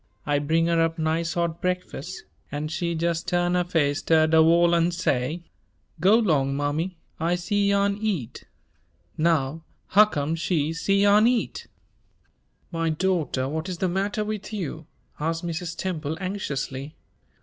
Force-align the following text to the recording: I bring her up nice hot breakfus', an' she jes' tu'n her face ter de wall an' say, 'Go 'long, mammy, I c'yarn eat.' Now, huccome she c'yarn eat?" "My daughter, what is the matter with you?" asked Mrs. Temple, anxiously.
I 0.25 0.39
bring 0.39 0.65
her 0.65 0.81
up 0.81 0.97
nice 0.97 1.35
hot 1.35 1.61
breakfus', 1.61 2.23
an' 2.51 2.69
she 2.69 2.93
jes' 2.95 3.21
tu'n 3.21 3.53
her 3.53 3.63
face 3.63 4.01
ter 4.01 4.25
de 4.25 4.41
wall 4.41 4.73
an' 4.73 4.89
say, 4.89 5.43
'Go 5.99 6.17
'long, 6.17 6.57
mammy, 6.57 6.97
I 7.19 7.35
c'yarn 7.35 7.99
eat.' 8.01 8.45
Now, 9.15 9.63
huccome 9.91 10.33
she 10.39 10.73
c'yarn 10.73 11.27
eat?" 11.27 11.67
"My 12.71 12.89
daughter, 12.89 13.47
what 13.47 13.69
is 13.69 13.77
the 13.77 13.87
matter 13.87 14.25
with 14.25 14.51
you?" 14.51 14.87
asked 15.19 15.45
Mrs. 15.45 15.77
Temple, 15.77 16.17
anxiously. 16.19 16.95